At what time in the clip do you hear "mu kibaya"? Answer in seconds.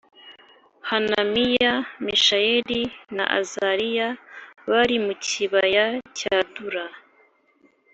5.05-5.85